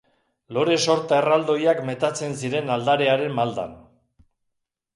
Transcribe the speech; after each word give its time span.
Lore 0.55 0.77
sorta 0.93 1.19
erraldoiak 1.23 1.83
metatzen 1.91 2.35
ziren 2.45 2.73
aldarearen 2.77 3.39
maldan. 3.43 3.79